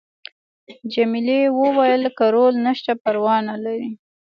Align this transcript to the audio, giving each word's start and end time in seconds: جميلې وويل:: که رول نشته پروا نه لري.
جميلې 0.93 1.39
وويل:: 1.59 2.03
که 2.17 2.25
رول 2.33 2.55
نشته 2.67 2.91
پروا 3.03 3.35
نه 3.47 3.55
لري. 3.63 3.89